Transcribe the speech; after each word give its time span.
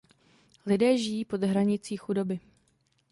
Lidé 0.65 0.97
žijí 0.97 1.25
pod 1.25 1.43
hranicí 1.43 1.97
chudoby. 1.97 2.39